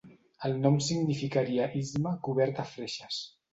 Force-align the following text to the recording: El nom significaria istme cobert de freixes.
El 0.47 0.55
nom 0.63 0.79
significaria 0.85 1.69
istme 1.83 2.17
cobert 2.29 2.61
de 2.65 2.69
freixes. 2.75 3.25